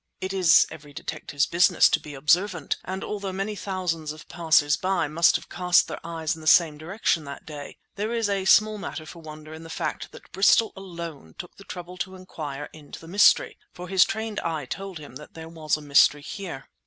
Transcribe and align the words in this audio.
It 0.19 0.33
is 0.33 0.65
every 0.71 0.93
detective's 0.93 1.45
business 1.45 1.87
to 1.89 1.99
be 1.99 2.15
observant, 2.15 2.75
and 2.83 3.03
although 3.03 3.31
many 3.31 3.55
thousands 3.55 4.11
of 4.11 4.27
passersby 4.27 5.07
must 5.07 5.35
have 5.35 5.47
cast 5.47 5.87
their 5.87 6.03
eyes 6.03 6.33
in 6.33 6.41
the 6.41 6.47
same 6.47 6.79
direction 6.79 7.23
that 7.25 7.45
day, 7.45 7.77
there 7.97 8.11
is 8.11 8.27
small 8.49 8.79
matter 8.79 9.05
for 9.05 9.21
wonder 9.21 9.53
in 9.53 9.61
the 9.61 9.69
fact 9.69 10.11
that 10.11 10.31
Bristol 10.31 10.73
alone 10.75 11.35
took 11.37 11.55
the 11.57 11.63
trouble 11.63 11.97
to 11.97 12.15
inquire 12.15 12.67
into 12.73 12.99
the 12.99 13.07
mystery—for 13.07 13.87
his 13.89 14.03
trained 14.03 14.39
eye 14.39 14.65
told 14.65 14.97
him 14.97 15.17
that 15.17 15.35
there 15.35 15.49
was 15.49 15.77
a 15.77 15.81
mystery 15.81 16.23
here. 16.23 16.65